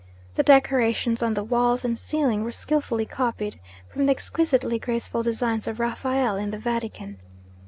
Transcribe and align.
The 0.33 0.41
decorations 0.41 1.21
on 1.21 1.35
the 1.35 1.43
walls 1.43 1.85
and 1.85 1.95
ceiling 1.95 2.43
were 2.43 2.51
skilfully 2.51 3.05
copied 3.05 3.59
from 3.87 4.07
the 4.07 4.11
exquisitely 4.11 4.79
graceful 4.79 5.21
designs 5.21 5.67
of 5.67 5.79
Raphael 5.79 6.37
in 6.37 6.49
the 6.49 6.57
Vatican. 6.57 7.19